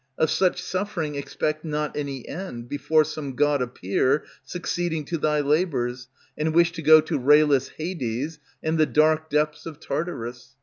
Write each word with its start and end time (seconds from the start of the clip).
Of 0.17 0.31
such 0.31 0.59
suffering 0.59 1.13
expect 1.13 1.63
not 1.63 1.95
any 1.95 2.27
end, 2.27 2.67
Before 2.67 3.03
some 3.03 3.35
god 3.35 3.61
appear 3.61 4.23
Succeeding 4.43 5.05
to 5.05 5.19
thy 5.19 5.41
labors, 5.41 6.07
and 6.35 6.55
wish 6.55 6.71
to 6.71 6.81
go 6.81 7.01
to 7.01 7.19
rayless 7.19 7.67
Hades, 7.77 8.39
and 8.63 8.79
the 8.79 8.87
dark 8.87 9.29
depths 9.29 9.67
of 9.67 9.79
Tartarus. 9.79 10.55